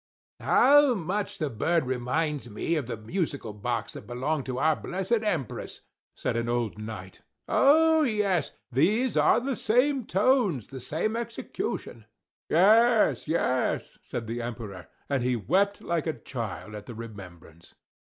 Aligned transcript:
"How 0.39 0.95
much 0.95 1.37
the 1.37 1.51
bird 1.51 1.85
reminds 1.85 2.49
me 2.49 2.73
of 2.73 2.87
the 2.87 2.97
musical 2.97 3.53
box 3.53 3.93
that 3.93 4.07
belonged 4.07 4.47
to 4.47 4.57
our 4.57 4.75
blessed 4.75 5.21
Empress," 5.21 5.81
said 6.15 6.35
an 6.35 6.49
old 6.49 6.79
knight. 6.79 7.21
"Oh 7.47 8.01
yes! 8.01 8.51
These 8.71 9.15
are 9.15 9.39
the 9.39 9.55
same 9.55 10.07
tones, 10.07 10.65
the 10.65 10.79
same 10.79 11.15
execution." 11.15 12.05
"Yes! 12.49 13.27
yes!" 13.27 13.99
said 14.01 14.25
the 14.25 14.41
Emperor, 14.41 14.87
and 15.07 15.21
he 15.21 15.35
wept 15.35 15.83
like 15.83 16.07
a 16.07 16.13
child 16.13 16.73
at 16.73 16.87
the 16.87 16.95
remembrance. 16.95 17.75